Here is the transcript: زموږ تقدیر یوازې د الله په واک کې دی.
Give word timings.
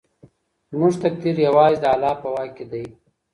زموږ 0.71 0.93
تقدیر 1.03 1.35
یوازې 1.47 1.77
د 1.81 1.85
الله 1.93 2.13
په 2.21 2.27
واک 2.33 2.49
کې 2.57 2.65
دی. 2.71 2.83